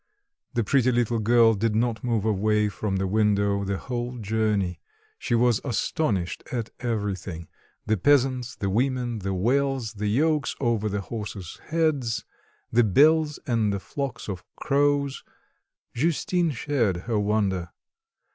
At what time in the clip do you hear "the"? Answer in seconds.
0.55-0.63, 2.95-3.05, 3.63-3.77, 7.85-7.97, 8.55-8.71, 9.19-9.35, 9.93-10.07, 10.89-11.01, 12.71-12.83, 13.71-13.79